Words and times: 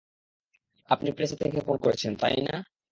আপনি 0.89 1.09
প্রেসে 1.11 1.35
থেকে 1.35 1.59
ফোন 1.65 1.77
করেছেন, 1.77 2.11
তাই 2.15 2.39
না? 2.47 2.55